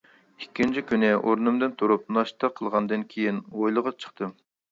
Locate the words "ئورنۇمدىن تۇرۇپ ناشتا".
1.17-2.51